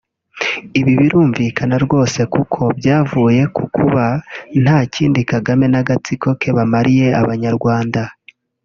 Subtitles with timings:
[0.79, 4.05] Ibi birumvikana rwose kuko byavuye ku kuba
[4.63, 8.01] nta kindi Kagame n’agatsiko ke bamariye abanyarwanda